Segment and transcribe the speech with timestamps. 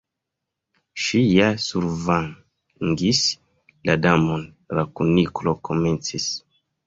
[1.07, 3.21] "Ŝi ja survangis
[3.89, 6.27] la Damon—" la Kuniklo komencis.